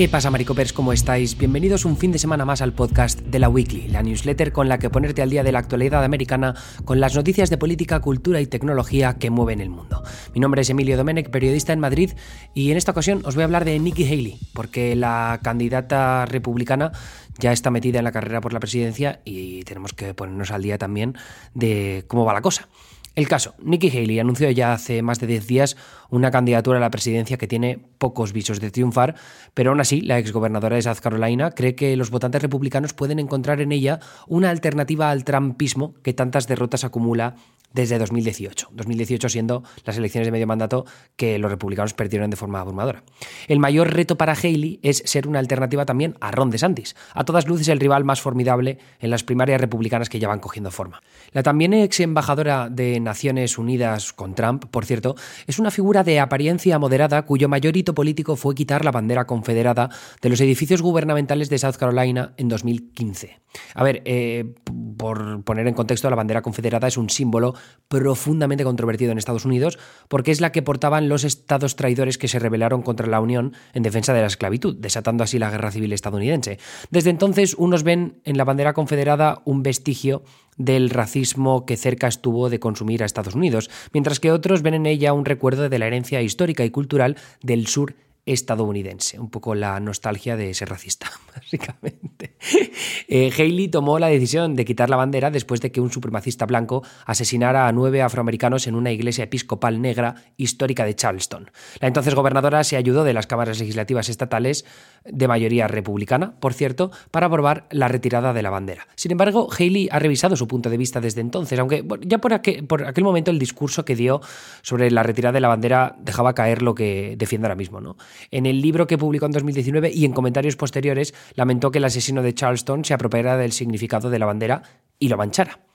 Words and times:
¿Qué 0.00 0.08
pasa, 0.08 0.30
Maricopers? 0.30 0.72
¿Cómo 0.72 0.94
estáis? 0.94 1.36
Bienvenidos 1.36 1.84
un 1.84 1.94
fin 1.98 2.10
de 2.10 2.18
semana 2.18 2.46
más 2.46 2.62
al 2.62 2.72
podcast 2.72 3.20
de 3.20 3.38
la 3.38 3.50
Weekly, 3.50 3.88
la 3.88 4.02
newsletter 4.02 4.50
con 4.50 4.66
la 4.66 4.78
que 4.78 4.88
ponerte 4.88 5.20
al 5.20 5.28
día 5.28 5.42
de 5.42 5.52
la 5.52 5.58
actualidad 5.58 6.02
americana 6.02 6.54
con 6.86 7.00
las 7.00 7.14
noticias 7.14 7.50
de 7.50 7.58
política, 7.58 8.00
cultura 8.00 8.40
y 8.40 8.46
tecnología 8.46 9.18
que 9.18 9.28
mueven 9.28 9.60
el 9.60 9.68
mundo. 9.68 10.02
Mi 10.32 10.40
nombre 10.40 10.62
es 10.62 10.70
Emilio 10.70 10.96
Domenech, 10.96 11.28
periodista 11.28 11.74
en 11.74 11.80
Madrid, 11.80 12.12
y 12.54 12.70
en 12.70 12.78
esta 12.78 12.92
ocasión 12.92 13.20
os 13.26 13.34
voy 13.34 13.42
a 13.42 13.44
hablar 13.44 13.66
de 13.66 13.78
Nikki 13.78 14.06
Haley, 14.06 14.40
porque 14.54 14.96
la 14.96 15.38
candidata 15.42 16.24
republicana 16.24 16.92
ya 17.38 17.52
está 17.52 17.70
metida 17.70 17.98
en 17.98 18.04
la 18.04 18.12
carrera 18.12 18.40
por 18.40 18.54
la 18.54 18.60
presidencia 18.60 19.20
y 19.26 19.64
tenemos 19.64 19.92
que 19.92 20.14
ponernos 20.14 20.50
al 20.50 20.62
día 20.62 20.78
también 20.78 21.14
de 21.52 22.06
cómo 22.08 22.24
va 22.24 22.32
la 22.32 22.40
cosa. 22.40 22.70
El 23.16 23.26
caso, 23.26 23.54
Nikki 23.60 23.88
Haley 23.88 24.20
anunció 24.20 24.50
ya 24.50 24.72
hace 24.72 25.02
más 25.02 25.18
de 25.18 25.26
10 25.26 25.46
días 25.46 25.76
una 26.10 26.30
candidatura 26.30 26.78
a 26.78 26.80
la 26.80 26.90
presidencia 26.90 27.38
que 27.38 27.48
tiene 27.48 27.78
pocos 27.98 28.32
visos 28.32 28.60
de 28.60 28.70
triunfar, 28.70 29.16
pero 29.52 29.70
aún 29.70 29.80
así 29.80 30.00
la 30.00 30.18
exgobernadora 30.18 30.76
de 30.76 30.82
South 30.82 31.00
Carolina 31.02 31.50
cree 31.50 31.74
que 31.74 31.96
los 31.96 32.10
votantes 32.10 32.40
republicanos 32.40 32.92
pueden 32.92 33.18
encontrar 33.18 33.60
en 33.60 33.72
ella 33.72 33.98
una 34.28 34.50
alternativa 34.50 35.10
al 35.10 35.24
trumpismo 35.24 35.94
que 36.02 36.14
tantas 36.14 36.46
derrotas 36.46 36.84
acumula 36.84 37.34
desde 37.72 37.98
2018. 37.98 38.68
2018 38.72 39.28
siendo 39.28 39.62
las 39.84 39.96
elecciones 39.96 40.26
de 40.26 40.32
medio 40.32 40.46
mandato 40.46 40.84
que 41.16 41.38
los 41.38 41.50
republicanos 41.50 41.94
perdieron 41.94 42.30
de 42.30 42.36
forma 42.36 42.60
abrumadora. 42.60 43.02
El 43.48 43.58
mayor 43.58 43.92
reto 43.92 44.16
para 44.16 44.32
Haley 44.32 44.80
es 44.82 45.02
ser 45.06 45.28
una 45.28 45.38
alternativa 45.38 45.84
también 45.84 46.16
a 46.20 46.30
Ron 46.30 46.50
DeSantis, 46.50 46.96
a 47.14 47.24
todas 47.24 47.46
luces 47.46 47.68
el 47.68 47.80
rival 47.80 48.04
más 48.04 48.20
formidable 48.20 48.78
en 48.98 49.10
las 49.10 49.24
primarias 49.24 49.60
republicanas 49.60 50.08
que 50.08 50.18
ya 50.18 50.28
van 50.28 50.40
cogiendo 50.40 50.70
forma. 50.70 51.00
La 51.32 51.42
también 51.42 51.74
ex 51.74 52.00
embajadora 52.00 52.68
de 52.68 53.00
Naciones 53.00 53.58
Unidas 53.58 54.12
con 54.12 54.34
Trump, 54.34 54.66
por 54.70 54.84
cierto, 54.84 55.14
es 55.46 55.58
una 55.58 55.70
figura 55.70 56.04
de 56.04 56.20
apariencia 56.20 56.78
moderada 56.78 57.22
cuyo 57.22 57.48
mayor 57.48 57.76
hito 57.76 57.94
político 57.94 58.36
fue 58.36 58.54
quitar 58.54 58.84
la 58.84 58.90
bandera 58.90 59.26
confederada 59.26 59.90
de 60.20 60.28
los 60.28 60.40
edificios 60.40 60.82
gubernamentales 60.82 61.48
de 61.50 61.58
South 61.58 61.76
Carolina 61.78 62.34
en 62.36 62.48
2015. 62.48 63.40
A 63.74 63.82
ver, 63.82 64.02
eh, 64.04 64.54
por 65.00 65.42
poner 65.44 65.66
en 65.66 65.72
contexto, 65.72 66.10
la 66.10 66.16
bandera 66.16 66.42
confederada 66.42 66.86
es 66.86 66.98
un 66.98 67.08
símbolo 67.08 67.54
profundamente 67.88 68.64
controvertido 68.64 69.12
en 69.12 69.18
Estados 69.18 69.46
Unidos 69.46 69.78
porque 70.08 70.30
es 70.30 70.42
la 70.42 70.52
que 70.52 70.60
portaban 70.60 71.08
los 71.08 71.24
estados 71.24 71.74
traidores 71.74 72.18
que 72.18 72.28
se 72.28 72.38
rebelaron 72.38 72.82
contra 72.82 73.06
la 73.06 73.20
Unión 73.20 73.54
en 73.72 73.82
defensa 73.82 74.12
de 74.12 74.20
la 74.20 74.26
esclavitud, 74.26 74.76
desatando 74.76 75.24
así 75.24 75.38
la 75.38 75.50
guerra 75.50 75.70
civil 75.70 75.94
estadounidense. 75.94 76.58
Desde 76.90 77.08
entonces, 77.08 77.54
unos 77.54 77.82
ven 77.82 78.20
en 78.24 78.36
la 78.36 78.44
bandera 78.44 78.74
confederada 78.74 79.40
un 79.46 79.62
vestigio 79.62 80.22
del 80.58 80.90
racismo 80.90 81.64
que 81.64 81.78
cerca 81.78 82.06
estuvo 82.06 82.50
de 82.50 82.60
consumir 82.60 83.02
a 83.02 83.06
Estados 83.06 83.34
Unidos, 83.34 83.70
mientras 83.94 84.20
que 84.20 84.32
otros 84.32 84.60
ven 84.60 84.74
en 84.74 84.84
ella 84.84 85.14
un 85.14 85.24
recuerdo 85.24 85.70
de 85.70 85.78
la 85.78 85.86
herencia 85.86 86.20
histórica 86.20 86.64
y 86.64 86.70
cultural 86.70 87.16
del 87.42 87.66
sur 87.66 87.94
estadounidense. 88.26 89.18
Un 89.18 89.30
poco 89.30 89.54
la 89.54 89.80
nostalgia 89.80 90.36
de 90.36 90.52
ser 90.52 90.68
racista, 90.68 91.10
básicamente. 91.34 91.99
Eh, 93.12 93.32
Haley 93.36 93.66
tomó 93.68 93.98
la 93.98 94.06
decisión 94.06 94.54
de 94.54 94.64
quitar 94.64 94.88
la 94.88 94.96
bandera 94.96 95.32
después 95.32 95.60
de 95.60 95.72
que 95.72 95.80
un 95.80 95.90
supremacista 95.90 96.46
blanco 96.46 96.84
asesinara 97.06 97.66
a 97.66 97.72
nueve 97.72 98.02
afroamericanos 98.02 98.68
en 98.68 98.76
una 98.76 98.92
iglesia 98.92 99.24
episcopal 99.24 99.82
negra 99.82 100.14
histórica 100.36 100.84
de 100.84 100.94
Charleston. 100.94 101.50
La 101.80 101.88
entonces 101.88 102.14
gobernadora 102.14 102.62
se 102.62 102.76
ayudó 102.76 103.02
de 103.02 103.12
las 103.12 103.26
cámaras 103.26 103.58
legislativas 103.58 104.08
estatales 104.08 104.64
de 105.04 105.28
mayoría 105.28 105.68
republicana, 105.68 106.34
por 106.40 106.54
cierto, 106.54 106.90
para 107.10 107.26
aprobar 107.26 107.66
la 107.70 107.88
retirada 107.88 108.32
de 108.32 108.42
la 108.42 108.50
bandera. 108.50 108.86
Sin 108.96 109.12
embargo, 109.12 109.48
Haley 109.50 109.88
ha 109.90 109.98
revisado 109.98 110.36
su 110.36 110.46
punto 110.46 110.70
de 110.70 110.76
vista 110.76 111.00
desde 111.00 111.20
entonces, 111.20 111.58
aunque 111.58 111.84
ya 112.02 112.18
por 112.18 112.34
aquel, 112.34 112.66
por 112.66 112.84
aquel 112.86 113.04
momento 113.04 113.30
el 113.30 113.38
discurso 113.38 113.84
que 113.84 113.96
dio 113.96 114.20
sobre 114.62 114.90
la 114.90 115.02
retirada 115.02 115.32
de 115.32 115.40
la 115.40 115.48
bandera 115.48 115.96
dejaba 116.00 116.34
caer 116.34 116.62
lo 116.62 116.74
que 116.74 117.14
defiende 117.16 117.46
ahora 117.46 117.56
mismo. 117.56 117.80
¿no? 117.80 117.96
En 118.30 118.46
el 118.46 118.60
libro 118.60 118.86
que 118.86 118.98
publicó 118.98 119.26
en 119.26 119.32
2019 119.32 119.90
y 119.92 120.04
en 120.04 120.12
comentarios 120.12 120.56
posteriores 120.56 121.14
lamentó 121.34 121.70
que 121.70 121.78
el 121.78 121.84
asesino 121.84 122.22
de 122.22 122.34
Charleston 122.34 122.84
se 122.84 122.94
apropiara 122.94 123.36
del 123.36 123.52
significado 123.52 124.10
de 124.10 124.18
la 124.18 124.26
bandera 124.26 124.62
y 124.98 125.08
lo 125.08 125.16
manchara. 125.16 125.69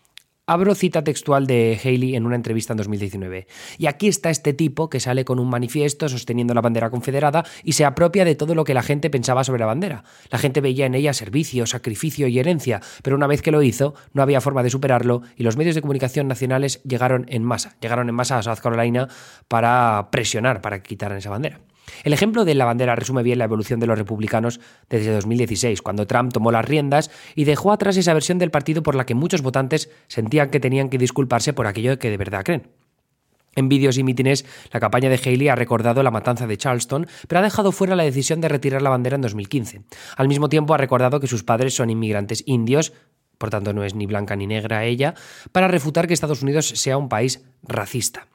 Abro 0.48 0.76
cita 0.76 1.04
textual 1.04 1.48
de 1.48 1.80
Haley 1.84 2.16
en 2.16 2.28
una 2.28 2.36
entrevista 2.36 2.74
en 2.74 2.78
2019. 2.78 3.48
Y 3.80 3.88
aquí 3.88 4.08
está 4.08 4.30
este 4.30 4.54
tipo 4.54 4.92
que 4.92 5.00
sale 5.00 5.26
con 5.26 5.40
un 5.40 5.50
manifiesto 5.50 6.08
sosteniendo 6.08 6.54
la 6.54 6.62
bandera 6.62 6.92
confederada 6.92 7.44
y 7.64 7.74
se 7.74 7.84
apropia 7.84 8.26
de 8.26 8.36
todo 8.36 8.54
lo 8.54 8.64
que 8.64 8.76
la 8.76 8.84
gente 8.84 9.10
pensaba 9.10 9.44
sobre 9.44 9.62
la 9.62 9.66
bandera. 9.66 10.04
La 10.30 10.38
gente 10.38 10.62
veía 10.62 10.86
en 10.86 10.94
ella 10.94 11.14
servicio, 11.14 11.66
sacrificio 11.66 12.28
y 12.28 12.38
herencia, 12.38 12.80
pero 13.02 13.16
una 13.16 13.26
vez 13.26 13.42
que 13.42 13.50
lo 13.50 13.64
hizo, 13.64 13.96
no 14.14 14.22
había 14.22 14.40
forma 14.40 14.62
de 14.62 14.70
superarlo 14.70 15.24
y 15.36 15.42
los 15.42 15.58
medios 15.58 15.74
de 15.74 15.82
comunicación 15.82 16.28
nacionales 16.28 16.80
llegaron 16.84 17.26
en 17.28 17.44
masa. 17.44 17.76
Llegaron 17.82 18.08
en 18.08 18.14
masa 18.14 18.38
a 18.38 18.44
South 18.44 18.60
Carolina 18.62 19.08
para 19.48 20.10
presionar 20.12 20.62
para 20.62 20.78
que 20.78 20.90
quitaran 20.90 21.18
esa 21.18 21.32
bandera. 21.32 21.60
El 22.04 22.14
ejemplo 22.14 22.46
de 22.46 22.56
la 22.56 22.66
bandera 22.66 22.96
resume 22.96 23.24
bien 23.24 23.40
la 23.40 23.46
evolución 23.46 23.80
de 23.80 23.88
los 23.88 23.98
republicanos 23.98 24.60
desde 24.90 25.14
2016, 25.14 25.82
cuando 25.82 26.08
Trump 26.08 26.34
tomó 26.34 26.52
las 26.52 26.66
riendas 26.66 27.12
y 27.36 27.46
dejó 27.46 27.72
atrás 27.72 27.98
esa 27.98 28.14
versión 28.14 28.38
del 28.38 28.52
partido 28.52 28.84
por 28.84 28.96
la 28.96 29.06
que 29.06 29.16
muchos 29.16 29.42
votantes 29.42 29.90
sentían 30.08 30.50
que 30.50 30.60
tenían 30.60 30.90
que 30.90 30.98
disculparse 30.98 31.54
por 31.54 31.68
aquello 31.68 32.00
que 32.00 32.10
de 32.10 32.18
verdad 32.18 32.44
creen. 32.44 32.70
En 33.56 33.70
vídeos 33.70 33.98
y 33.98 34.04
mítines, 34.04 34.46
la 34.72 34.82
campaña 34.82 35.10
de 35.10 35.20
Haley 35.24 35.48
ha 35.48 35.56
recordado 35.56 36.04
la 36.04 36.12
matanza 36.12 36.46
de 36.46 36.58
Charleston, 36.58 37.08
pero 37.28 37.40
ha 37.40 37.44
dejado 37.44 37.72
fuera 37.72 37.96
la 37.96 38.04
decisión 38.04 38.42
de 38.42 38.50
retirar 38.50 38.82
la 38.82 38.90
bandera 38.90 39.16
en 39.16 39.22
2015. 39.22 39.84
Al 40.18 40.28
mismo 40.28 40.50
tiempo, 40.50 40.74
ha 40.74 40.78
recordado 40.78 41.22
que 41.22 41.28
sus 41.28 41.44
padres 41.44 41.74
son 41.74 41.90
inmigrantes 41.90 42.44
indios, 42.46 42.92
por 43.38 43.50
tanto 43.50 43.74
no 43.74 43.84
es 43.84 43.96
ni 43.96 44.08
blanca 44.08 44.36
ni 44.36 44.46
negra 44.46 44.84
ella, 44.84 45.16
para 45.54 45.70
refutar 45.70 46.08
que 46.08 46.14
Estados 46.14 46.42
Unidos 46.42 46.68
sea 46.68 46.98
un 46.98 47.08
país 47.08 47.46
racista. 47.64 48.28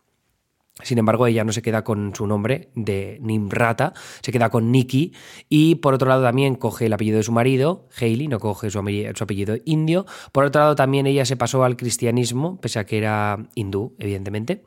Sin 0.82 0.98
embargo, 0.98 1.26
ella 1.26 1.44
no 1.44 1.52
se 1.52 1.62
queda 1.62 1.84
con 1.84 2.14
su 2.14 2.26
nombre 2.26 2.70
de 2.74 3.18
Nimrata, 3.20 3.92
se 4.22 4.32
queda 4.32 4.50
con 4.50 4.70
Nikki 4.70 5.12
y 5.48 5.76
por 5.76 5.94
otro 5.94 6.08
lado 6.08 6.22
también 6.22 6.54
coge 6.54 6.86
el 6.86 6.92
apellido 6.92 7.18
de 7.18 7.22
su 7.22 7.32
marido, 7.32 7.88
Hailey, 7.98 8.28
no 8.28 8.38
coge 8.38 8.70
su, 8.70 8.78
apellido 8.78 9.56
indio. 9.64 10.06
Por 10.32 10.44
otro 10.44 10.60
lado 10.60 10.74
también 10.74 11.06
ella 11.06 11.24
se 11.24 11.36
pasó 11.36 11.64
al 11.64 11.76
cristianismo, 11.76 12.60
pese 12.60 12.78
a 12.78 12.86
que 12.86 12.98
era 12.98 13.38
hindú, 13.54 13.94
evidentemente. 13.98 14.62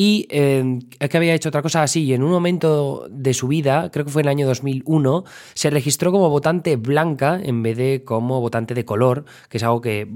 Y 0.00 0.28
eh, 0.30 0.78
que 1.10 1.16
había 1.16 1.34
hecho 1.34 1.48
otra 1.48 1.60
cosa 1.60 1.82
así, 1.82 2.04
y 2.04 2.14
en 2.14 2.22
un 2.22 2.30
momento 2.30 3.08
de 3.10 3.34
su 3.34 3.48
vida, 3.48 3.90
creo 3.90 4.04
que 4.04 4.12
fue 4.12 4.22
en 4.22 4.26
el 4.26 4.30
año 4.30 4.46
2001, 4.46 5.24
se 5.54 5.70
registró 5.70 6.12
como 6.12 6.30
votante 6.30 6.76
blanca 6.76 7.40
en 7.42 7.64
vez 7.64 7.76
de 7.76 8.04
como 8.04 8.40
votante 8.40 8.74
de 8.74 8.84
color, 8.84 9.24
que 9.48 9.56
es 9.56 9.64
algo 9.64 9.80
que 9.80 10.06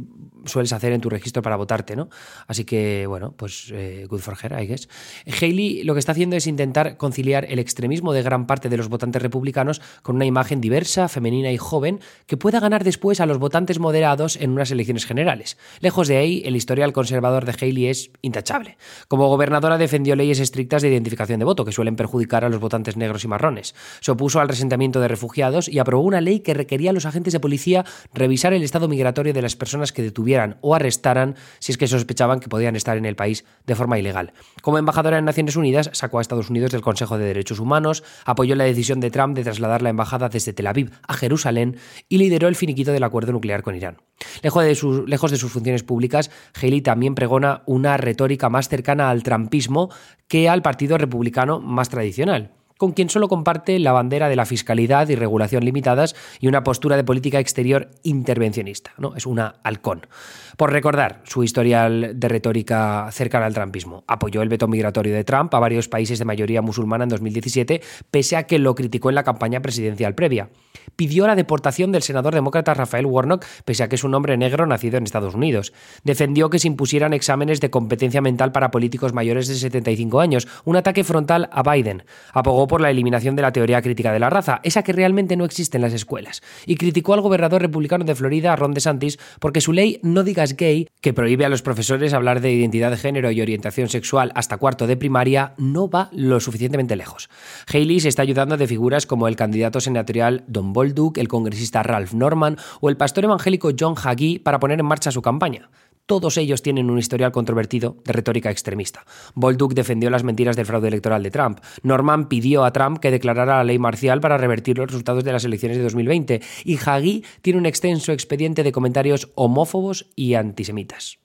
sueles 0.45 0.73
hacer 0.73 0.93
en 0.93 1.01
tu 1.01 1.11
registro 1.11 1.43
para 1.43 1.57
votarte, 1.57 1.97
¿no? 1.97 2.09
Así 2.47 2.65
que, 2.65 3.07
bueno, 3.07 3.35
pues 3.37 3.73
eh, 3.75 4.07
good 4.09 4.21
for 4.21 4.37
her, 4.41 4.53
I 4.61 4.67
guess. 4.67 4.89
Haley 5.27 5.83
lo 5.83 5.95
que 5.95 6.01
está 6.01 6.13
haciendo 6.13 6.37
es 6.37 6.47
intentar 6.47 6.97
conciliar 6.97 7.47
el 7.49 7.59
extremismo 7.59 8.13
de 8.13 8.23
gran 8.23 8.47
parte 8.47 8.69
de 8.69 8.77
los 8.77 8.89
votantes 8.89 9.21
republicanos 9.21 9.81
con 10.03 10.17
una 10.17 10.27
imagen 10.27 10.61
diversa, 10.61 11.09
femenina 11.09 11.51
y 11.51 11.57
joven 11.57 12.01
que 12.27 12.37
pueda 12.37 12.61
ganar 12.61 12.85
después 12.85 13.21
a 13.21 13.27
los 13.27 13.39
votantes 13.39 13.79
moderados 13.79 14.37
en 14.37 14.51
unas 14.51 14.71
elecciones 14.71 15.07
generales. 15.07 15.57
Lejos 15.81 16.09
de 16.09 16.19
ahí, 16.19 16.43
el 16.45 16.57
historial 16.57 16.93
conservador 16.93 17.45
de 17.45 17.53
Haley 17.53 17.87
es 17.87 18.11
intachable. 18.23 18.77
Como 19.09 19.29
gobernadora 19.29 19.72
defendió 19.79 20.17
leyes 20.17 20.41
estrictas 20.41 20.83
de 20.83 20.89
identificación 20.89 21.39
de 21.39 21.45
voto 21.45 21.65
que 21.65 21.73
suelen 21.73 21.97
perjudicar 21.97 22.45
a 22.45 22.49
los 22.49 22.61
votantes 22.61 22.97
negros 22.97 23.25
y 23.25 23.29
marrones. 23.29 23.75
Se 24.01 24.11
opuso 24.11 24.41
al 24.41 24.49
resentamiento 24.49 25.01
de 25.01 25.09
refugiados 25.09 25.69
y 25.69 25.79
aprobó 25.79 26.05
una 26.05 26.21
ley 26.21 26.41
que 26.41 26.55
requería 26.55 26.91
a 26.91 26.93
los 26.93 27.07
agentes 27.07 27.33
de 27.33 27.41
policía 27.41 27.85
revisar 28.15 28.53
el 28.53 28.63
estado 28.63 28.89
migratorio 28.89 29.33
de 29.33 29.43
las 29.43 29.57
personas 29.57 29.93
que 29.93 30.03
detuvieran 30.03 30.59
o 30.61 30.75
arrestaran 30.75 31.37
si 31.59 31.73
es 31.73 31.79
que 31.79 31.87
sospechaban 31.87 32.41
que 32.41 32.49
podían 32.49 32.77
estar 32.77 32.97
en 32.97 33.05
el 33.05 33.17
país 33.17 33.45
de 33.67 33.75
forma 33.75 33.99
ilegal. 33.99 34.33
Como 34.63 34.79
embajadora 34.79 35.19
en 35.19 35.25
Naciones 35.25 35.57
Unidas, 35.57 35.91
sacó 35.93 36.19
a 36.19 36.23
Estados 36.23 36.51
Unidos 36.51 36.73
del 36.73 36.83
Consejo 36.83 37.19
de 37.19 37.27
Derechos 37.27 37.61
Humanos, 37.61 38.03
apoyó 38.25 38.55
la 38.55 38.65
decisión 38.65 39.01
de 39.01 39.11
Trump 39.11 39.37
de 39.37 39.45
trasladar 39.45 39.83
la 39.83 39.91
embajada 39.91 40.29
desde 40.29 40.53
Tel 40.53 40.67
Aviv 40.67 40.91
a 41.07 41.15
Jerusalén 41.15 41.77
y 42.09 42.19
lideró 42.19 42.49
el 42.49 42.57
finiquito 42.57 42.93
del 42.93 43.05
acuerdo 43.05 43.33
nuclear 43.33 43.63
con 43.63 43.75
Irán. 43.75 43.99
Lejos 44.43 44.65
de, 44.65 45.05
lejos 45.07 45.31
de 45.31 45.37
sus 45.37 45.53
funciones 45.53 45.83
públicas, 45.83 46.31
Haley 46.55 46.81
también 46.83 47.15
pregona 47.15 47.63
una 47.67 47.97
retórica 47.97 48.49
más 48.49 48.69
cercana 48.69 49.11
al 49.11 49.23
trumpismo 49.23 49.91
que 50.29 50.49
al 50.49 50.63
Partido 50.63 50.99
Republicano 50.99 51.61
más 51.61 51.89
tradicional 51.89 52.51
con 52.83 52.91
quien 52.91 53.09
solo 53.09 53.29
comparte 53.29 53.79
la 53.79 53.93
bandera 53.93 54.29
de 54.29 54.35
la 54.35 54.45
fiscalidad 54.45 55.09
y 55.09 55.15
regulación 55.15 55.65
limitadas 55.65 56.17
y 56.41 56.49
una 56.49 56.65
postura 56.65 56.97
de 56.97 57.05
política 57.05 57.39
exterior 57.39 57.91
intervencionista. 58.03 58.91
¿no? 58.99 59.15
Es 59.15 59.25
una 59.25 59.55
halcón. 59.63 60.09
Por 60.57 60.73
recordar 60.73 61.21
su 61.23 61.45
historial 61.45 62.19
de 62.19 62.29
retórica 62.29 63.09
cercana 63.13 63.47
al 63.47 63.55
trumpismo, 63.55 64.03
apoyó 64.09 64.43
el 64.43 64.49
veto 64.49 64.67
migratorio 64.67 65.15
de 65.15 65.23
Trump 65.23 65.55
a 65.55 65.61
varios 65.61 65.89
países 65.89 66.19
de 66.19 66.25
mayoría 66.25 66.61
musulmana 66.61 67.05
en 67.05 67.11
2017, 67.11 67.81
pese 68.11 68.37
a 68.37 68.49
que 68.49 68.59
lo 68.59 68.75
criticó 68.75 69.11
en 69.11 69.15
la 69.15 69.23
campaña 69.23 69.63
presidencial 69.63 70.17
previa. 70.17 70.51
Pidió 70.97 71.27
la 71.27 71.37
deportación 71.37 71.93
del 71.93 72.03
senador 72.03 72.35
demócrata 72.35 72.75
Rafael 72.75 73.07
Warnock, 73.07 73.45
pese 73.65 73.83
a 73.83 73.89
que 73.89 73.95
es 73.95 74.05
un 74.05 74.15
hombre 74.15 74.37
negro 74.37 74.67
nacido 74.67 74.99
en 74.99 75.05
Estados 75.05 75.35
Unidos. 75.35 75.73
Defendió 76.05 76.51
que 76.51 76.59
se 76.59 76.69
impusieran 76.69 77.13
exámenes 77.13 77.61
de 77.61 77.71
competencia 77.71 78.21
mental 78.21 78.53
para 78.53 78.71
políticos 78.71 79.13
mayores 79.13 79.49
de 79.49 79.55
75 79.55 80.21
años, 80.21 80.49
un 80.65 80.77
ataque 80.77 81.05
frontal 81.05 81.49
a 81.53 81.63
Biden. 81.63 82.05
Abogó 82.33 82.67
por 82.73 82.81
la 82.81 82.91
eliminación 82.91 83.37
de 83.37 83.43
la 83.43 83.53
teoría 83.53 83.83
crítica 83.83 84.15
de 84.15 84.19
la 84.19 84.31
raza, 84.31 84.61
esa 84.63 84.83
que 84.83 84.95
realmente 84.95 85.37
no 85.37 85.45
existe 85.45 85.77
en 85.77 85.83
las 85.83 85.93
escuelas, 85.93 86.41
y 86.65 86.77
criticó 86.77 87.13
al 87.13 87.21
gobernador 87.21 87.61
republicano 87.61 88.07
de 88.07 88.15
Florida, 88.15 88.57
Ron 88.57 88.73
DeSantis, 88.73 89.19
porque 89.41 89.61
su 89.61 89.75
ley 89.75 90.01
No 90.03 90.23
digas 90.23 90.57
gay, 90.57 90.89
que 91.03 91.13
prohíbe 91.13 91.45
a 91.45 91.51
los 91.51 91.61
profesores 91.61 92.15
hablar 92.15 92.41
de 92.41 92.51
identidad 92.51 92.91
de 92.91 92.97
género 92.97 93.31
y 93.31 93.43
orientación 93.43 93.91
sexual 93.91 94.33
hasta 94.35 94.57
cuarto 94.57 94.87
de 94.87 94.97
primaria, 94.97 95.53
no 95.59 95.91
va 95.91 96.09
lo 96.13 96.41
suficientemente 96.41 96.97
lejos. 96.97 97.29
Haley 97.71 98.01
se 98.01 98.09
está 98.09 98.23
ayudando 98.23 98.57
de 98.57 98.67
figuras 98.67 99.05
como 99.05 99.29
el 99.29 99.37
candidato 99.37 99.79
senatorial 99.79 100.43
Don 100.47 100.73
Bolduc, 100.73 101.19
el 101.19 101.29
congresista 101.29 101.83
Ralph 101.83 102.15
Norman 102.15 102.57
o 102.81 102.89
el 102.89 102.97
pastor 102.97 103.25
evangélico 103.25 103.73
John 103.79 103.97
Hagee 104.03 104.41
para 104.41 104.61
poner 104.61 104.81
en 104.81 104.87
marcha 104.87 105.11
su 105.11 105.21
campaña. 105.21 105.69
Todos 106.07 106.37
ellos 106.37 106.63
tienen 106.63 106.91
un 106.91 106.99
historial 106.99 107.33
controvertido 107.33 107.97
de 108.05 108.13
retórica 108.13 108.51
extremista. 108.51 109.07
Bolduc 109.35 109.75
defendió 109.75 110.11
las 110.11 110.25
mentiras 110.25 110.57
del 110.57 110.67
fraude 110.67 110.89
electoral 110.89 111.23
de 111.23 111.31
Trump. 111.31 111.61
Norman 111.83 112.29
pidió 112.29 112.65
a 112.65 112.73
Trump 112.73 112.99
que 112.99 113.11
declarara 113.11 113.59
la 113.59 113.65
ley 113.65 113.79
marcial 113.79 114.21
para 114.21 114.37
revertir 114.37 114.79
los 114.79 114.89
resultados 114.89 115.25
de 115.25 115.33
las 115.33 115.45
elecciones 115.45 115.79
de 115.79 115.85
2020. 115.85 116.43
Y 116.65 116.79
Hagee 116.85 117.23
tiene 117.41 117.59
un 117.59 117.67
extenso 117.67 118.13
expediente 118.13 118.63
de 118.63 118.73
comentarios 118.73 119.31
homófobos 119.37 120.11
y 120.17 120.35
antisemitas 120.35 121.22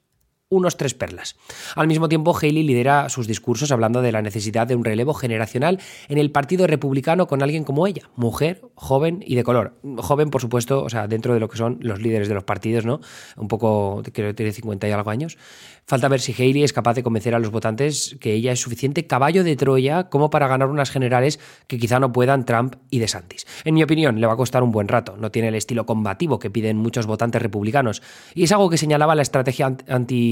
unos 0.50 0.78
tres 0.78 0.94
perlas. 0.94 1.36
Al 1.76 1.88
mismo 1.88 2.08
tiempo, 2.08 2.36
Haley 2.36 2.64
lidera 2.64 3.10
sus 3.10 3.28
discursos 3.28 3.72
hablando 3.72 4.02
de 4.02 4.12
la 4.12 4.22
necesidad 4.22 4.68
de 4.68 4.76
un 4.76 4.86
relevo 4.86 5.14
generacional 5.14 5.80
en 6.08 6.18
el 6.18 6.32
Partido 6.32 6.68
Republicano 6.68 7.28
con 7.28 7.44
alguien 7.44 7.64
como 7.64 7.86
ella, 7.86 8.10
mujer, 8.16 8.62
joven 8.76 9.24
y 9.26 9.36
de 9.36 9.44
color. 9.44 9.74
Joven, 9.98 10.30
por 10.30 10.42
supuesto, 10.42 10.84
o 10.84 10.90
sea, 10.90 11.08
dentro 11.08 11.34
de 11.34 11.40
lo 11.40 11.50
que 11.50 11.58
son 11.58 11.80
los 11.82 12.02
líderes 12.02 12.30
de 12.30 12.34
los 12.34 12.44
partidos, 12.44 12.86
¿no? 12.86 13.02
Un 13.36 13.48
poco, 13.48 14.02
creo 14.14 14.30
que 14.30 14.34
tiene 14.34 14.52
50 14.52 14.88
y 14.88 14.92
algo 14.92 15.10
años. 15.10 15.38
Falta 15.86 16.10
ver 16.10 16.20
si 16.20 16.34
Haley 16.34 16.64
es 16.64 16.74
capaz 16.74 16.96
de 16.96 17.04
convencer 17.04 17.34
a 17.34 17.40
los 17.40 17.50
votantes 17.50 18.18
que 18.20 18.34
ella 18.34 18.52
es 18.52 18.60
suficiente 18.60 19.08
caballo 19.08 19.46
de 19.46 19.56
Troya 19.56 20.10
como 20.10 20.30
para 20.30 20.48
ganar 20.48 20.70
unas 20.70 20.92
generales 20.92 21.40
que 21.68 21.78
quizá 21.78 22.00
no 22.00 22.12
puedan 22.12 22.46
Trump 22.46 22.76
y 22.90 23.00
DeSantis. 23.00 23.48
En 23.64 23.74
mi 23.74 23.84
opinión, 23.84 24.20
le 24.20 24.28
va 24.28 24.34
a 24.34 24.38
costar 24.38 24.64
un 24.64 24.72
buen 24.72 24.90
rato. 24.90 25.16
No 25.18 25.32
tiene 25.32 25.48
el 25.48 25.56
estilo 25.56 25.86
combativo 25.86 26.40
que 26.40 26.50
piden 26.50 26.78
muchos 26.78 27.06
votantes 27.06 27.42
republicanos. 27.42 28.02
Y 28.34 28.44
es 28.44 28.52
algo 28.52 28.70
que 28.70 28.78
señalaba 28.78 29.16
la 29.16 29.22
estrategia 29.22 29.78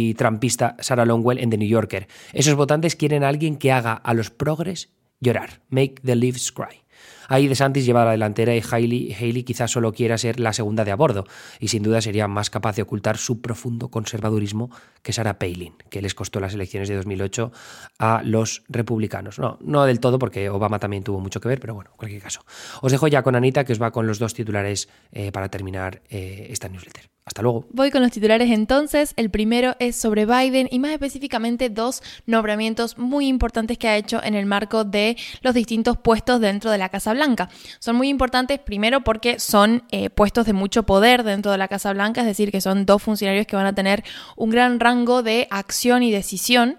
anti-trumpista 0.05 0.75
Sarah 0.79 1.05
Longwell 1.05 1.39
en 1.39 1.49
The 1.49 1.57
New 1.57 1.67
Yorker. 1.67 2.07
Esos 2.33 2.55
votantes 2.55 2.95
quieren 2.95 3.23
a 3.23 3.29
alguien 3.29 3.57
que 3.57 3.71
haga 3.71 3.93
a 3.93 4.13
los 4.13 4.29
progres 4.29 4.89
llorar. 5.19 5.61
Make 5.69 5.95
the 6.03 6.15
leaves 6.15 6.51
cry. 6.51 6.83
Ahí 7.27 7.47
DeSantis 7.47 7.85
lleva 7.85 8.05
la 8.05 8.11
delantera 8.11 8.55
y 8.55 8.61
Haley, 8.61 9.43
quizás 9.43 9.71
solo 9.71 9.91
quiera 9.93 10.17
ser 10.17 10.39
la 10.39 10.53
segunda 10.53 10.85
de 10.85 10.91
a 10.91 10.95
bordo 10.95 11.25
y 11.59 11.69
sin 11.69 11.81
duda 11.81 11.99
sería 11.99 12.27
más 12.27 12.51
capaz 12.51 12.75
de 12.75 12.83
ocultar 12.83 13.17
su 13.17 13.41
profundo 13.41 13.89
conservadurismo 13.89 14.69
que 15.01 15.11
Sarah 15.11 15.39
Palin, 15.39 15.73
que 15.89 16.03
les 16.03 16.13
costó 16.13 16.39
las 16.39 16.53
elecciones 16.53 16.87
de 16.87 16.95
2008 16.95 17.51
a 17.97 18.21
los 18.23 18.63
republicanos. 18.69 19.39
No, 19.39 19.57
no 19.61 19.85
del 19.85 19.99
todo 19.99 20.19
porque 20.19 20.49
Obama 20.49 20.77
también 20.77 21.03
tuvo 21.03 21.19
mucho 21.19 21.41
que 21.41 21.47
ver, 21.47 21.59
pero 21.59 21.73
bueno, 21.73 21.89
en 21.91 21.97
cualquier 21.97 22.21
caso. 22.21 22.45
Os 22.81 22.91
dejo 22.91 23.07
ya 23.07 23.23
con 23.23 23.35
Anita 23.35 23.63
que 23.63 23.73
os 23.73 23.81
va 23.81 23.91
con 23.91 24.05
los 24.05 24.19
dos 24.19 24.35
titulares 24.35 24.87
eh, 25.11 25.31
para 25.31 25.49
terminar 25.49 26.03
eh, 26.09 26.47
esta 26.51 26.69
newsletter. 26.69 27.14
Hasta 27.27 27.41
luego. 27.41 27.65
Voy 27.71 27.89
con 27.89 28.03
los 28.03 28.11
titulares 28.11 28.51
entonces. 28.51 29.13
El 29.15 29.31
primero 29.31 29.75
es 29.79 29.95
sobre 29.95 30.27
Biden 30.27 30.67
y 30.69 30.77
más 30.77 30.91
específicamente 30.91 31.71
dos 31.71 32.03
nombramientos 32.27 32.99
muy 32.99 33.25
importantes 33.27 33.79
que 33.79 33.87
ha 33.87 33.97
hecho 33.97 34.23
en 34.23 34.35
el 34.35 34.45
marco 34.45 34.83
de 34.83 35.17
los 35.41 35.55
distintos 35.55 35.97
puestos 35.97 36.39
dentro 36.39 36.69
de 36.69 36.77
la 36.77 36.89
Casa 36.89 37.13
Blanca. 37.13 37.49
Son 37.79 37.95
muy 37.95 38.09
importantes 38.09 38.59
primero 38.59 39.03
porque 39.03 39.39
son 39.39 39.81
eh, 39.89 40.11
puestos 40.11 40.45
de 40.45 40.53
mucho 40.53 40.83
poder 40.83 41.23
dentro 41.23 41.51
de 41.51 41.57
la 41.57 41.67
Casa 41.67 41.91
Blanca, 41.93 42.21
es 42.21 42.27
decir, 42.27 42.51
que 42.51 42.61
son 42.61 42.85
dos 42.85 43.01
funcionarios 43.01 43.47
que 43.47 43.55
van 43.55 43.65
a 43.65 43.73
tener 43.73 44.03
un 44.35 44.51
gran 44.51 44.79
rango 44.79 45.23
de 45.23 45.47
acción 45.49 46.03
y 46.03 46.11
decisión 46.11 46.77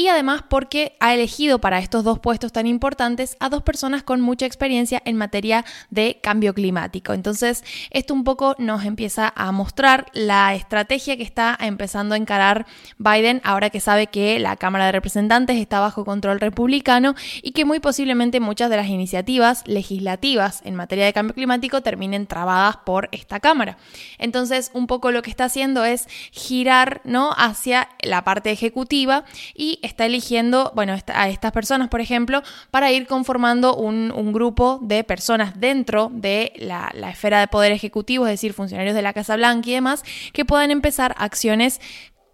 y 0.00 0.08
además 0.08 0.42
porque 0.48 0.96
ha 0.98 1.12
elegido 1.12 1.58
para 1.58 1.78
estos 1.78 2.04
dos 2.04 2.18
puestos 2.18 2.52
tan 2.52 2.66
importantes 2.66 3.36
a 3.38 3.50
dos 3.50 3.62
personas 3.62 4.02
con 4.02 4.22
mucha 4.22 4.46
experiencia 4.46 5.02
en 5.04 5.14
materia 5.14 5.66
de 5.90 6.20
cambio 6.22 6.54
climático. 6.54 7.12
Entonces, 7.12 7.62
esto 7.90 8.14
un 8.14 8.24
poco 8.24 8.54
nos 8.56 8.86
empieza 8.86 9.30
a 9.36 9.52
mostrar 9.52 10.06
la 10.14 10.54
estrategia 10.54 11.18
que 11.18 11.22
está 11.22 11.54
empezando 11.60 12.14
a 12.14 12.16
encarar 12.16 12.64
Biden 12.96 13.42
ahora 13.44 13.68
que 13.68 13.78
sabe 13.78 14.06
que 14.06 14.38
la 14.38 14.56
Cámara 14.56 14.86
de 14.86 14.92
Representantes 14.92 15.58
está 15.58 15.80
bajo 15.80 16.06
control 16.06 16.40
republicano 16.40 17.14
y 17.42 17.50
que 17.52 17.66
muy 17.66 17.78
posiblemente 17.78 18.40
muchas 18.40 18.70
de 18.70 18.78
las 18.78 18.88
iniciativas 18.88 19.64
legislativas 19.66 20.62
en 20.64 20.76
materia 20.76 21.04
de 21.04 21.12
cambio 21.12 21.34
climático 21.34 21.82
terminen 21.82 22.26
trabadas 22.26 22.78
por 22.86 23.10
esta 23.12 23.38
Cámara. 23.38 23.76
Entonces, 24.16 24.70
un 24.72 24.86
poco 24.86 25.10
lo 25.10 25.20
que 25.20 25.28
está 25.28 25.44
haciendo 25.44 25.84
es 25.84 26.08
girar 26.32 27.02
¿no? 27.04 27.34
hacia 27.36 27.90
la 28.00 28.24
parte 28.24 28.50
ejecutiva 28.50 29.26
y 29.54 29.78
está 29.90 30.06
eligiendo, 30.06 30.72
bueno, 30.74 30.96
a 31.06 31.28
estas 31.28 31.52
personas, 31.52 31.88
por 31.88 32.00
ejemplo, 32.00 32.42
para 32.70 32.90
ir 32.90 33.06
conformando 33.06 33.76
un, 33.76 34.30
grupo 34.32 34.78
de 34.82 35.02
personas 35.02 35.58
dentro 35.58 36.10
de 36.12 36.52
la, 36.56 36.90
la 36.94 37.10
esfera 37.10 37.40
de 37.40 37.48
poder 37.48 37.72
ejecutivo, 37.72 38.26
es 38.26 38.32
decir, 38.32 38.52
funcionarios 38.52 38.94
de 38.94 39.02
la 39.02 39.12
Casa 39.12 39.36
Blanca 39.36 39.68
y 39.68 39.74
demás, 39.74 40.04
que 40.32 40.44
puedan 40.44 40.70
empezar 40.70 41.14
acciones 41.18 41.80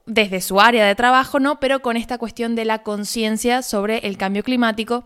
desde 0.04 0.40
su 0.40 0.60
área 0.60 0.86
de 0.86 0.94
trabajo, 0.94 1.40
¿no? 1.40 1.58
Pero 1.58 1.80
con 1.80 1.96
esta 1.96 2.18
cuestión 2.18 2.54
de 2.54 2.64
la 2.64 2.82
conciencia 2.82 3.62
sobre 3.62 3.98
el 4.06 4.16
cambio 4.16 4.44
climático 4.44 5.04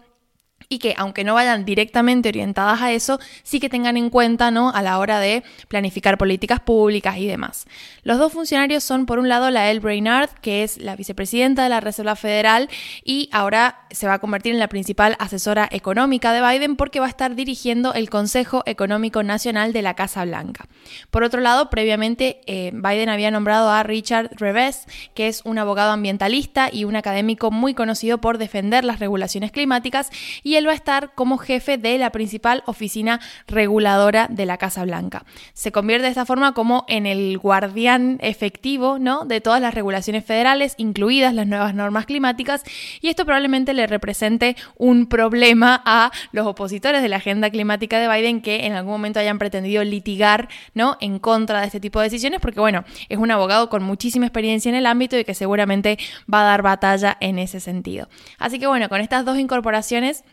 y 0.69 0.79
que 0.79 0.95
aunque 0.97 1.25
no 1.25 1.35
vayan 1.35 1.65
directamente 1.65 2.29
orientadas 2.29 2.81
a 2.81 2.93
eso, 2.93 3.19
sí 3.43 3.61
que 3.61 3.69
tengan 3.69 3.97
en 3.97 4.11
cuenta 4.11 4.51
¿no? 4.51 4.71
a 4.71 4.83
la 4.83 4.99
hora 4.99 5.19
de 5.19 5.43
planificar 5.69 6.19
políticas 6.19 6.61
públicas 6.61 7.17
y 7.19 7.27
demás. 7.27 7.67
Los 8.03 8.19
dos 8.19 8.33
funcionarios 8.33 8.85
son, 8.85 9.07
por 9.07 9.19
un 9.19 9.29
lado, 9.29 9.51
la 9.51 9.71
El 9.71 9.81
Brainard, 9.81 10.31
que 10.41 10.63
es 10.63 10.79
la 10.79 10.97
vicepresidenta 10.97 11.65
de 11.65 11.69
la 11.69 11.81
Reserva 11.81 12.17
Federal 12.17 12.69
y 13.05 13.29
ahora 13.33 13.81
se 13.91 14.07
va 14.07 14.15
a 14.15 14.19
convertir 14.21 14.53
en 14.53 14.61
la 14.61 14.69
principal 14.69 15.17
asesora 15.19 15.69
económica 15.71 16.33
de 16.33 16.41
Biden 16.41 16.77
porque 16.77 17.01
va 17.01 17.07
a 17.07 17.11
estar 17.11 17.35
dirigiendo 17.35 17.93
el 17.95 18.09
Consejo 18.09 18.63
Económico 18.67 19.23
Nacional 19.23 19.73
de 19.73 19.83
la 19.83 19.95
Casa 19.95 20.25
Blanca. 20.25 20.67
Por 21.11 21.25
otro 21.25 21.41
lado, 21.41 21.71
previamente 21.71 22.41
eh, 22.47 22.71
Biden 22.73 23.09
había 23.09 23.31
nombrado 23.31 23.71
a 23.71 23.83
Richard 23.83 24.31
Reves, 24.37 24.87
que 25.15 25.29
es 25.29 25.43
un 25.45 25.59
abogado 25.59 25.93
ambientalista 25.93 26.69
y 26.73 26.85
un 26.85 26.97
académico 26.97 27.51
muy 27.51 27.75
conocido 27.75 28.19
por 28.19 28.39
defender 28.39 28.85
las 28.85 29.01
regulaciones 29.01 29.53
climáticas 29.53 30.11
él 30.57 30.67
va 30.67 30.73
a 30.73 30.75
estar 30.75 31.15
como 31.15 31.39
jefe 31.39 31.79
de 31.79 31.99
la 31.99 32.11
principal 32.11 32.63
oficina 32.67 33.21
reguladora 33.47 34.29
de 34.29 34.47
la 34.47 34.59
Casa 34.59 34.85
Blanca. 34.85 35.25
Se 35.53 35.73
convierte 35.73 36.05
de 36.05 36.11
esta 36.11 36.27
forma 36.27 36.53
como 36.53 36.85
en 36.89 37.07
el 37.07 37.39
guardián 37.39 38.19
efectivo 38.21 38.99
¿no? 38.99 39.25
de 39.25 39.41
todas 39.41 39.61
las 39.61 39.75
regulaciones 39.75 40.25
federales, 40.25 40.75
incluidas 40.77 41.35
las 41.35 41.47
nuevas 41.47 41.75
normas 41.75 42.07
climáticas, 42.07 42.63
y 43.01 43.09
esto 43.09 43.25
probablemente 43.25 43.75
le 43.75 43.87
represente 43.87 44.57
un 44.77 45.07
problema 45.07 45.83
a 45.85 46.11
los 46.33 46.47
opositores 46.47 47.03
de 47.03 47.09
la 47.09 47.17
agenda 47.17 47.51
climática 47.51 47.99
de 47.99 48.09
Biden 48.09 48.41
que 48.41 48.67
en 48.67 48.73
algún 48.73 48.93
momento 48.93 49.21
hayan 49.21 49.39
pretendido 49.39 49.85
litigar 49.85 50.49
¿no? 50.75 50.97
en 51.01 51.19
contra 51.19 51.61
de 51.61 51.67
este 51.67 51.81
tipo 51.81 52.01
de 52.01 52.05
decisiones, 52.05 52.41
porque 52.41 52.61
bueno, 52.61 52.85
es 53.09 53.19
un 53.19 53.31
abogado 53.31 53.69
con 53.69 53.83
muchísima 53.83 54.27
experiencia 54.27 54.69
en 54.69 54.75
el 54.75 54.87
ámbito 54.87 55.19
y 55.19 55.25
que 55.25 55.35
seguramente 55.35 55.99
va 56.33 56.43
a 56.43 56.45
dar 56.45 56.63
batalla 56.63 57.17
en 57.21 57.39
ese 57.39 57.61
sentido. 57.61 58.09
Así 58.39 58.59
que 58.59 58.67
bueno, 58.67 58.89
con 58.89 59.01
estas 59.01 59.25
dos 59.25 59.39
incorporaciones 59.39 60.25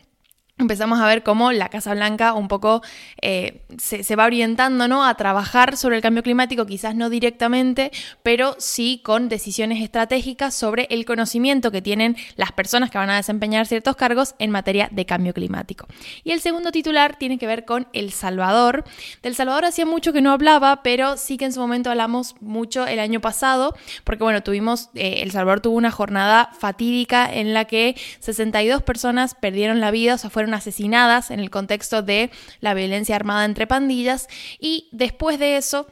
empezamos 0.58 1.00
a 1.00 1.06
ver 1.06 1.22
cómo 1.22 1.52
la 1.52 1.68
Casa 1.68 1.94
Blanca 1.94 2.32
un 2.34 2.48
poco 2.48 2.82
eh, 3.22 3.62
se, 3.78 4.16
va 4.16 4.26
orientando 4.26 4.88
¿no? 4.88 5.04
a 5.04 5.14
trabajar 5.14 5.76
sobre 5.76 5.96
el 5.96 6.02
cambio 6.02 6.22
climático, 6.22 6.66
quizás 6.66 6.94
no 6.94 7.10
directamente, 7.10 7.92
pero 8.22 8.56
sí 8.58 9.00
con 9.04 9.28
decisiones 9.28 9.82
estratégicas 9.82 10.54
sobre 10.54 10.86
el 10.90 11.04
conocimiento 11.04 11.70
que 11.70 11.82
tienen 11.82 12.16
las 12.36 12.52
personas 12.52 12.90
que 12.90 12.98
van 12.98 13.10
a 13.10 13.16
desempeñar 13.16 13.66
ciertos 13.66 13.96
cargos 13.96 14.34
en 14.38 14.50
materia 14.50 14.88
de 14.90 15.06
cambio 15.06 15.32
climático. 15.32 15.86
Y 16.24 16.32
el 16.32 16.40
segundo 16.40 16.72
titular 16.72 17.16
tiene 17.16 17.38
que 17.38 17.46
ver 17.46 17.64
con 17.64 17.88
El 17.92 18.12
Salvador. 18.12 18.84
Del 19.22 19.34
Salvador 19.34 19.64
hacía 19.64 19.86
mucho 19.86 20.12
que 20.12 20.20
no 20.20 20.32
hablaba, 20.32 20.82
pero 20.82 21.16
sí 21.16 21.36
que 21.36 21.44
en 21.44 21.52
su 21.52 21.60
momento 21.60 21.90
hablamos 21.90 22.34
mucho 22.40 22.86
el 22.86 22.98
año 22.98 23.20
pasado, 23.20 23.76
porque 24.04 24.24
bueno, 24.24 24.42
tuvimos, 24.42 24.90
eh, 24.94 25.20
El 25.22 25.30
Salvador 25.30 25.60
tuvo 25.60 25.76
una 25.76 25.90
jornada 25.90 26.50
fatídica 26.58 27.32
en 27.32 27.54
la 27.54 27.66
que 27.66 27.96
62 28.20 28.82
personas 28.82 29.34
perdieron 29.34 29.80
la 29.80 29.90
vida, 29.90 30.14
o 30.14 30.18
sea, 30.18 30.30
fueron 30.30 30.47
asesinadas 30.54 31.30
en 31.30 31.40
el 31.40 31.50
contexto 31.50 32.02
de 32.02 32.30
la 32.60 32.74
violencia 32.74 33.16
armada 33.16 33.44
entre 33.44 33.66
pandillas. 33.66 34.28
Y 34.58 34.88
después 34.92 35.38
de 35.38 35.56
eso 35.56 35.86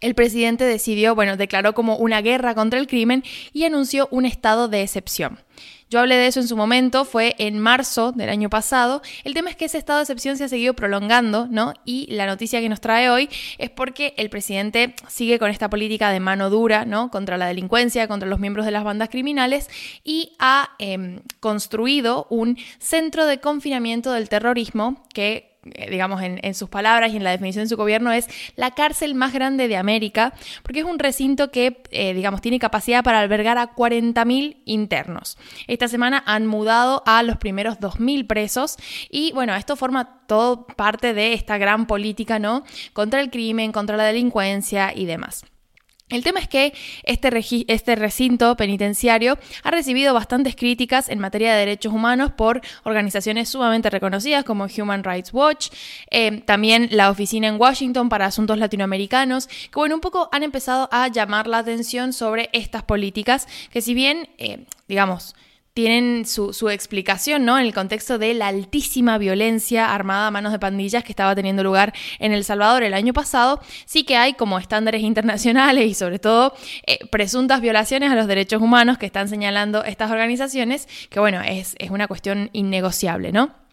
el 0.00 0.14
presidente 0.14 0.64
decidió, 0.64 1.14
bueno, 1.14 1.36
declaró 1.36 1.74
como 1.74 1.96
una 1.96 2.20
guerra 2.20 2.54
contra 2.54 2.78
el 2.78 2.86
crimen 2.86 3.24
y 3.52 3.64
anunció 3.64 4.08
un 4.10 4.26
estado 4.26 4.68
de 4.68 4.82
excepción. 4.82 5.38
Yo 5.90 6.00
hablé 6.00 6.16
de 6.16 6.26
eso 6.26 6.40
en 6.40 6.48
su 6.48 6.56
momento, 6.56 7.04
fue 7.04 7.36
en 7.38 7.58
marzo 7.60 8.10
del 8.10 8.28
año 8.28 8.50
pasado. 8.50 9.00
El 9.22 9.32
tema 9.32 9.50
es 9.50 9.56
que 9.56 9.66
ese 9.66 9.78
estado 9.78 9.98
de 9.98 10.02
excepción 10.02 10.36
se 10.36 10.44
ha 10.44 10.48
seguido 10.48 10.74
prolongando, 10.74 11.46
¿no? 11.48 11.74
Y 11.84 12.12
la 12.12 12.26
noticia 12.26 12.60
que 12.60 12.68
nos 12.68 12.80
trae 12.80 13.10
hoy 13.10 13.28
es 13.58 13.70
porque 13.70 14.12
el 14.16 14.28
presidente 14.28 14.96
sigue 15.08 15.38
con 15.38 15.50
esta 15.50 15.70
política 15.70 16.10
de 16.10 16.18
mano 16.18 16.50
dura, 16.50 16.84
¿no? 16.84 17.10
Contra 17.10 17.38
la 17.38 17.46
delincuencia, 17.46 18.08
contra 18.08 18.28
los 18.28 18.40
miembros 18.40 18.66
de 18.66 18.72
las 18.72 18.82
bandas 18.82 19.08
criminales 19.08 19.70
y 20.02 20.32
ha 20.40 20.70
em, 20.80 21.20
construido 21.38 22.26
un 22.28 22.58
centro 22.78 23.26
de 23.26 23.38
confinamiento 23.38 24.10
del 24.12 24.28
terrorismo 24.28 25.06
que 25.12 25.53
digamos, 25.90 26.22
en, 26.22 26.54
sus 26.54 26.68
palabras 26.68 27.12
y 27.12 27.16
en 27.16 27.24
la 27.24 27.30
definición 27.30 27.64
de 27.64 27.68
su 27.68 27.76
gobierno, 27.76 28.12
es 28.12 28.28
la 28.56 28.72
cárcel 28.72 29.14
más 29.14 29.32
grande 29.32 29.68
de 29.68 29.76
América, 29.76 30.34
porque 30.62 30.80
es 30.80 30.84
un 30.84 30.98
recinto 30.98 31.50
que, 31.50 31.82
eh, 31.90 32.14
digamos, 32.14 32.40
tiene 32.40 32.58
capacidad 32.58 33.02
para 33.02 33.20
albergar 33.20 33.58
a 33.58 33.74
40.000 33.74 34.62
internos. 34.64 35.38
Esta 35.66 35.88
semana 35.88 36.22
han 36.26 36.46
mudado 36.46 37.02
a 37.06 37.22
los 37.22 37.36
primeros 37.38 37.78
2.000 37.78 38.26
presos 38.26 38.76
y, 39.10 39.32
bueno, 39.32 39.54
esto 39.54 39.76
forma 39.76 40.26
todo 40.26 40.66
parte 40.66 41.14
de 41.14 41.32
esta 41.32 41.58
gran 41.58 41.86
política, 41.86 42.38
¿no? 42.38 42.64
Contra 42.92 43.20
el 43.20 43.30
crimen, 43.30 43.72
contra 43.72 43.96
la 43.96 44.04
delincuencia 44.04 44.92
y 44.94 45.06
demás. 45.06 45.44
El 46.10 46.22
tema 46.22 46.38
es 46.38 46.48
que 46.48 46.74
este, 47.04 47.30
este, 47.68 47.96
recinto 47.96 48.54
penitenciario 48.56 49.38
ha 49.62 49.70
recibido 49.70 50.12
bastantes 50.12 50.54
críticas 50.54 51.08
en 51.08 51.18
materia 51.18 51.54
de 51.54 51.60
derechos 51.60 51.94
humanos 51.94 52.30
por 52.32 52.60
organizaciones 52.82 53.48
sumamente 53.48 53.88
reconocidas 53.88 54.44
como 54.44 54.66
Human 54.66 55.02
Rights 55.02 55.32
Watch, 55.32 55.70
eh, 56.10 56.42
también 56.42 56.88
la 56.90 57.10
Oficina 57.10 57.48
en 57.48 57.58
Washington 57.58 58.10
para 58.10 58.26
Asuntos 58.26 58.58
Latinoamericanos, 58.58 59.46
que 59.46 59.70
bueno, 59.76 59.94
un 59.94 60.02
poco 60.02 60.28
han 60.30 60.42
empezado 60.42 60.90
a 60.92 61.08
llamar 61.08 61.46
la 61.46 61.58
atención 61.58 62.12
sobre 62.12 62.50
estas 62.52 62.82
políticas 62.82 63.48
que 63.70 63.80
si 63.80 63.94
bien, 63.94 64.28
eh, 64.36 64.66
digamos, 64.86 65.34
tienen 65.74 66.24
su, 66.24 66.70
explicación, 66.70 67.44
¿no? 67.44 67.58
En 67.58 67.66
el 67.66 67.74
contexto 67.74 68.16
de 68.16 68.32
la 68.32 68.46
altísima 68.46 69.18
violencia 69.18 69.92
armada 69.92 70.28
a 70.28 70.30
manos 70.30 70.52
de 70.52 70.60
pandillas 70.60 71.02
que 71.02 71.10
estaba 71.10 71.34
teniendo 71.34 71.64
lugar 71.64 71.92
en 72.20 72.32
El 72.32 72.44
Salvador 72.44 72.84
el 72.84 72.94
año 72.94 73.12
pasado, 73.12 73.60
sí 73.84 74.04
que 74.04 74.16
hay 74.16 74.34
como 74.34 74.58
estándares 74.58 75.02
internacionales 75.02 75.90
y 75.90 75.94
sobre 75.94 76.20
todo 76.20 76.54
eh, 76.86 77.00
presuntas 77.10 77.60
violaciones 77.60 78.12
a 78.12 78.14
los 78.14 78.28
derechos 78.28 78.62
humanos 78.62 78.98
que 78.98 79.06
están 79.06 79.28
señalando 79.28 79.82
estas 79.84 80.12
organizaciones, 80.12 80.88
que 81.10 81.18
bueno, 81.18 81.40
es, 81.42 81.74
es 81.80 81.90
una 81.90 82.06
cuestión 82.06 82.50
innegociable, 82.52 83.32
¿no? 83.32 83.63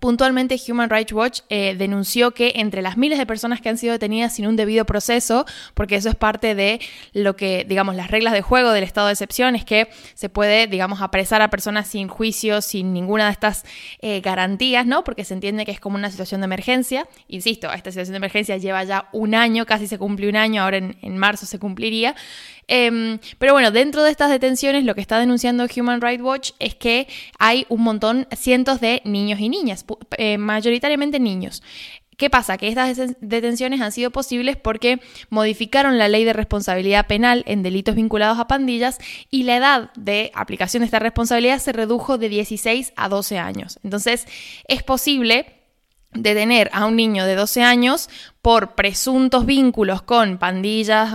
Puntualmente, 0.00 0.56
Human 0.68 0.90
Rights 0.90 1.12
Watch 1.12 1.40
eh, 1.48 1.74
denunció 1.76 2.32
que 2.32 2.52
entre 2.56 2.82
las 2.82 2.96
miles 2.96 3.18
de 3.18 3.26
personas 3.26 3.60
que 3.60 3.68
han 3.68 3.78
sido 3.78 3.92
detenidas 3.92 4.34
sin 4.34 4.46
un 4.46 4.56
debido 4.56 4.84
proceso, 4.84 5.46
porque 5.74 5.96
eso 5.96 6.08
es 6.08 6.14
parte 6.14 6.54
de 6.54 6.80
lo 7.12 7.36
que, 7.36 7.64
digamos, 7.68 7.94
las 7.94 8.10
reglas 8.10 8.32
de 8.32 8.42
juego 8.42 8.72
del 8.72 8.84
estado 8.84 9.06
de 9.08 9.12
excepción, 9.12 9.54
es 9.54 9.64
que 9.64 9.88
se 10.14 10.28
puede, 10.28 10.66
digamos, 10.66 11.02
apresar 11.02 11.42
a 11.42 11.50
personas 11.50 11.88
sin 11.88 12.08
juicio, 12.08 12.62
sin 12.62 12.92
ninguna 12.92 13.26
de 13.26 13.32
estas 13.32 13.64
eh, 14.00 14.20
garantías, 14.20 14.86
¿no? 14.86 15.04
Porque 15.04 15.24
se 15.24 15.34
entiende 15.34 15.64
que 15.64 15.72
es 15.72 15.80
como 15.80 15.96
una 15.96 16.10
situación 16.10 16.40
de 16.40 16.46
emergencia. 16.46 17.06
Insisto, 17.28 17.72
esta 17.72 17.90
situación 17.90 18.12
de 18.12 18.18
emergencia 18.18 18.56
lleva 18.56 18.82
ya 18.84 19.08
un 19.12 19.34
año, 19.34 19.66
casi 19.66 19.86
se 19.86 19.98
cumple 19.98 20.28
un 20.28 20.36
año, 20.36 20.62
ahora 20.62 20.78
en, 20.78 20.96
en 21.02 21.18
marzo 21.18 21.46
se 21.46 21.58
cumpliría. 21.58 22.14
Em, 22.74 23.18
pero 23.38 23.52
bueno, 23.52 23.70
dentro 23.70 24.02
de 24.02 24.10
estas 24.10 24.30
detenciones, 24.30 24.86
lo 24.86 24.94
que 24.94 25.02
está 25.02 25.18
denunciando 25.18 25.66
Human 25.76 26.00
Rights 26.00 26.22
Watch 26.22 26.50
es 26.58 26.74
que 26.74 27.06
hay 27.38 27.66
un 27.68 27.82
montón, 27.82 28.26
cientos 28.34 28.80
de 28.80 29.02
niños 29.04 29.40
y 29.40 29.50
niñas, 29.50 29.84
eh, 30.16 30.38
mayoritariamente 30.38 31.20
niños. 31.20 31.62
¿Qué 32.16 32.30
pasa? 32.30 32.56
Que 32.56 32.68
estas 32.68 32.96
detenciones 33.20 33.82
han 33.82 33.92
sido 33.92 34.10
posibles 34.10 34.56
porque 34.56 35.00
modificaron 35.28 35.98
la 35.98 36.08
ley 36.08 36.24
de 36.24 36.32
responsabilidad 36.32 37.06
penal 37.06 37.44
en 37.46 37.62
delitos 37.62 37.94
vinculados 37.94 38.38
a 38.38 38.46
pandillas 38.46 38.96
y 39.30 39.42
la 39.42 39.56
edad 39.56 39.90
de 39.94 40.30
aplicación 40.34 40.80
de 40.80 40.86
esta 40.86 40.98
responsabilidad 40.98 41.58
se 41.58 41.72
redujo 41.72 42.16
de 42.16 42.30
16 42.30 42.94
a 42.96 43.10
12 43.10 43.38
años. 43.38 43.80
Entonces, 43.82 44.26
es 44.66 44.82
posible 44.82 45.44
detener 46.14 46.70
a 46.72 46.86
un 46.86 46.96
niño 46.96 47.26
de 47.26 47.34
12 47.34 47.62
años 47.62 48.08
por 48.42 48.74
presuntos 48.74 49.46
vínculos 49.46 50.02
con 50.02 50.36
pandillas 50.36 51.10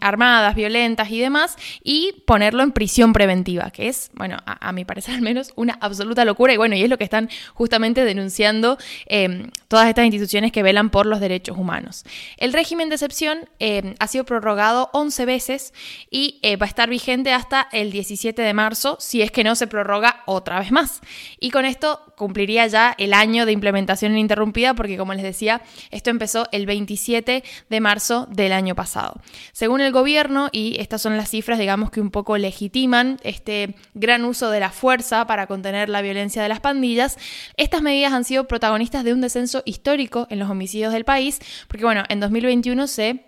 armadas, 0.00 0.56
violentas 0.56 1.10
y 1.12 1.20
demás, 1.20 1.56
y 1.84 2.24
ponerlo 2.26 2.64
en 2.64 2.72
prisión 2.72 3.12
preventiva, 3.12 3.70
que 3.70 3.86
es, 3.88 4.10
bueno, 4.14 4.36
a, 4.44 4.72
mi 4.72 4.84
parecer 4.84 5.14
al 5.14 5.22
menos, 5.22 5.52
una 5.54 5.78
absoluta 5.80 6.24
locura. 6.24 6.52
Y 6.52 6.56
bueno, 6.56 6.74
y 6.74 6.82
es 6.82 6.90
lo 6.90 6.98
que 6.98 7.04
están 7.04 7.30
justamente 7.54 8.04
denunciando 8.04 8.78
em, 9.06 9.50
todas 9.68 9.88
estas 9.88 10.04
instituciones 10.04 10.50
que 10.50 10.64
velan 10.64 10.90
por 10.90 11.06
los 11.06 11.20
derechos 11.20 11.56
humanos. 11.56 12.04
El 12.36 12.52
régimen 12.52 12.88
de 12.88 12.96
excepción 12.96 13.48
em, 13.60 13.94
ha 14.00 14.08
sido 14.08 14.24
prorrogado 14.24 14.90
11 14.92 15.24
veces 15.24 15.72
y 16.10 16.40
eh, 16.42 16.56
va 16.56 16.66
a 16.66 16.68
estar 16.68 16.90
vigente 16.90 17.32
hasta 17.32 17.68
el 17.70 17.92
17 17.92 18.42
de 18.42 18.54
marzo, 18.54 18.96
si 18.98 19.22
es 19.22 19.30
que 19.30 19.44
no 19.44 19.54
se 19.54 19.68
prorroga 19.68 20.24
otra 20.26 20.58
vez 20.58 20.72
más. 20.72 21.00
Y 21.38 21.50
con 21.50 21.64
esto 21.64 22.12
cumpliría 22.16 22.66
ya 22.66 22.94
el 22.98 23.14
año 23.14 23.46
de 23.46 23.52
implementación 23.52 24.12
ininterrumpida, 24.12 24.74
porque 24.74 24.96
como 24.96 25.14
les 25.14 25.22
decía, 25.22 25.62
esto 25.92 26.10
empezó 26.10 26.48
el 26.50 26.66
27 26.72 27.44
de 27.68 27.80
marzo 27.80 28.26
del 28.30 28.52
año 28.52 28.74
pasado. 28.74 29.20
Según 29.52 29.80
el 29.80 29.92
gobierno, 29.92 30.48
y 30.52 30.76
estas 30.80 31.02
son 31.02 31.16
las 31.16 31.28
cifras, 31.28 31.58
digamos 31.58 31.90
que 31.90 32.00
un 32.00 32.10
poco 32.10 32.38
legitiman 32.38 33.18
este 33.22 33.74
gran 33.94 34.24
uso 34.24 34.50
de 34.50 34.60
la 34.60 34.70
fuerza 34.70 35.26
para 35.26 35.46
contener 35.46 35.88
la 35.88 36.02
violencia 36.02 36.42
de 36.42 36.48
las 36.48 36.60
pandillas, 36.60 37.18
estas 37.56 37.82
medidas 37.82 38.12
han 38.12 38.24
sido 38.24 38.48
protagonistas 38.48 39.04
de 39.04 39.12
un 39.12 39.20
descenso 39.20 39.62
histórico 39.66 40.26
en 40.30 40.38
los 40.38 40.50
homicidios 40.50 40.92
del 40.92 41.04
país, 41.04 41.40
porque 41.68 41.84
bueno, 41.84 42.04
en 42.08 42.20
2021 42.20 42.86
se 42.86 43.26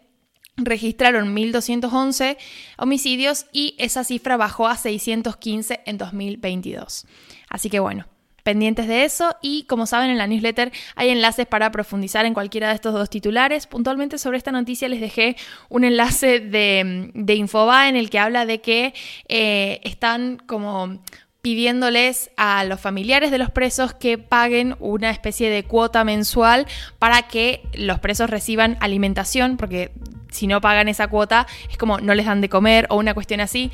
registraron 0.57 1.35
1.211 1.35 2.37
homicidios 2.79 3.47
y 3.53 3.75
esa 3.79 4.05
cifra 4.05 4.37
bajó 4.37 4.69
a 4.69 4.77
615 4.77 5.81
en 5.85 5.99
2022. 5.99 7.07
Así 7.49 7.71
que 7.71 7.81
bueno, 7.81 8.07
pendientes 8.45 8.87
de 8.87 9.05
eso 9.05 9.35
y 9.43 9.65
como 9.65 9.87
saben 9.87 10.11
en 10.11 10.19
la 10.19 10.29
newsletter 10.29 10.71
hay 10.95 11.09
enlaces 11.09 11.47
para 11.47 11.73
profundizar 11.73 12.27
en 12.27 12.35
cualquiera 12.35 12.69
de 12.69 12.75
estos 12.75 12.93
dos 12.93 13.11
titulares. 13.11 13.67
Puntualmente 13.67 14.19
sobre 14.19 14.39
esta 14.39 14.53
noticia 14.53 14.89
les 14.89 15.01
dejé 15.01 15.37
un 15.69 15.83
enlace 15.83 16.39
de, 16.39 17.11
de 17.13 17.35
Infoba 17.35 17.89
en 17.89 17.97
el 17.97 18.11
que 18.11 18.21
habla 18.21 18.47
de 18.47 18.61
que 18.61 18.95
eh, 19.29 19.81
están 19.83 20.37
como 20.47 21.01
pidiéndoles 21.41 22.31
a 22.37 22.65
los 22.65 22.81
familiares 22.81 23.31
de 23.31 23.39
los 23.39 23.51
presos 23.51 23.93
que 23.93 24.17
paguen 24.17 24.77
una 24.79 25.11
especie 25.11 25.51
de 25.51 25.65
cuota 25.65 26.05
mensual 26.05 26.67
para 26.99 27.23
que 27.23 27.61
los 27.75 27.99
presos 27.99 28.31
reciban 28.31 28.79
alimentación, 28.81 29.59
porque 29.59 29.93
si 30.31 30.47
no 30.47 30.63
pagan 30.63 30.89
esa 30.89 31.09
cuota 31.09 31.47
es 31.71 31.77
como 31.77 31.99
no 31.99 32.15
les 32.15 32.27
dan 32.27 32.41
de 32.41 32.49
comer 32.49 32.87
o 32.89 32.97
una 32.97 33.13
cuestión 33.13 33.41
así 33.41 33.71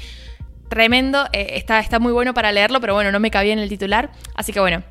tremendo, 0.70 1.26
eh, 1.34 1.56
está, 1.56 1.80
está 1.80 1.98
muy 1.98 2.12
bueno 2.12 2.32
para 2.32 2.52
leerlo, 2.52 2.80
pero 2.80 2.94
bueno, 2.94 3.12
no 3.12 3.20
me 3.20 3.30
cabía 3.30 3.52
en 3.52 3.58
el 3.58 3.68
titular, 3.68 4.10
así 4.34 4.54
que 4.54 4.60
bueno. 4.60 4.82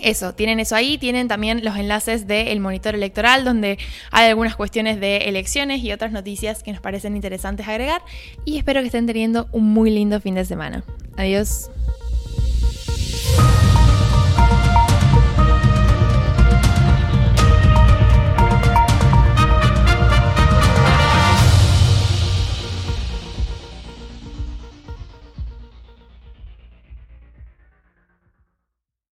Eso, 0.00 0.32
tienen 0.32 0.60
eso 0.60 0.76
ahí, 0.76 0.96
tienen 0.96 1.26
también 1.26 1.64
los 1.64 1.76
enlaces 1.76 2.28
del 2.28 2.60
monitor 2.60 2.94
electoral 2.94 3.44
donde 3.44 3.78
hay 4.12 4.28
algunas 4.28 4.54
cuestiones 4.54 5.00
de 5.00 5.16
elecciones 5.28 5.82
y 5.82 5.90
otras 5.90 6.12
noticias 6.12 6.62
que 6.62 6.70
nos 6.70 6.80
parecen 6.80 7.16
interesantes 7.16 7.66
agregar 7.66 8.00
y 8.44 8.58
espero 8.58 8.80
que 8.80 8.86
estén 8.86 9.06
teniendo 9.06 9.48
un 9.50 9.64
muy 9.64 9.90
lindo 9.90 10.20
fin 10.20 10.36
de 10.36 10.44
semana. 10.44 10.84
Adiós. 11.16 11.68